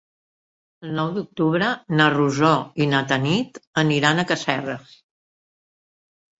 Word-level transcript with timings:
El 0.87 0.95
nou 0.99 1.11
d'octubre 1.17 1.67
na 1.99 2.07
Rosó 2.15 2.51
i 2.85 2.89
na 2.95 3.03
Tanit 3.13 3.63
aniran 3.85 4.25
a 4.25 4.29
Casserres. 4.35 4.99